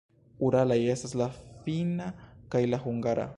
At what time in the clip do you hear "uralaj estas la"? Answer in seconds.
0.47-1.27